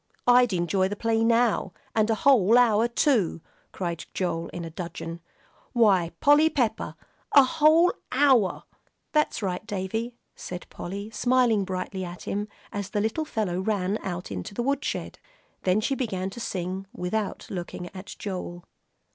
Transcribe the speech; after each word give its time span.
"I'd 0.25 0.51
enjoy 0.51 0.87
the 0.87 0.95
play 0.95 1.23
now. 1.23 1.73
And 1.93 2.09
a 2.09 2.15
whole 2.15 2.57
hour, 2.57 2.87
too!" 2.87 3.39
cried 3.71 4.05
Joel, 4.15 4.47
in 4.47 4.65
a 4.65 4.71
dudgeon. 4.71 5.21
"Why, 5.73 6.11
Polly 6.19 6.49
Pepper! 6.49 6.95
a 7.33 7.43
whole 7.43 7.93
hour!" 8.11 8.63
"That's 9.11 9.43
right, 9.43 9.63
Davie," 9.67 10.15
said 10.35 10.65
Polly, 10.71 11.11
smiling 11.11 11.65
brightly 11.65 12.03
at 12.03 12.23
him, 12.23 12.47
as 12.71 12.89
the 12.89 12.99
little 12.99 13.25
fellow 13.25 13.59
ran 13.59 13.99
out 14.03 14.31
into 14.31 14.55
the 14.55 14.63
woodshed. 14.63 15.19
Then 15.65 15.79
she 15.81 15.93
began 15.93 16.31
to 16.31 16.39
sing, 16.39 16.87
without 16.95 17.45
looking 17.51 17.87
at 17.95 18.07
Joel. 18.17 18.63